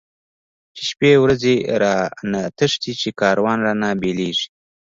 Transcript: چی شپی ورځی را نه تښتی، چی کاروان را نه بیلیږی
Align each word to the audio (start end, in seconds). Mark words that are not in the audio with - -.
چی 0.75 0.83
شپی 0.89 1.13
ورځی 1.23 1.55
را 1.81 1.95
نه 2.31 2.41
تښتی، 2.57 2.91
چی 3.01 3.09
کاروان 3.19 3.57
را 3.65 3.73
نه 3.81 3.89
بیلیږی 4.01 4.47